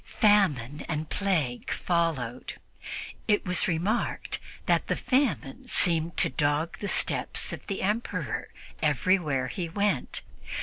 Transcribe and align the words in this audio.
Famine 0.03 0.83
and 0.89 1.11
plague 1.11 1.69
followed, 1.69 2.53
and 2.53 2.59
it 3.27 3.45
was 3.45 3.67
remarked 3.67 4.39
that 4.65 4.87
the 4.87 4.95
famine 4.95 5.67
seemed 5.67 6.17
to 6.17 6.27
dog 6.27 6.79
the 6.79 6.87
steps 6.87 7.53
of 7.53 7.67
the 7.67 7.83
Emperor 7.83 8.49
wherever 8.81 9.47
he 9.49 9.69
went. 9.69 10.21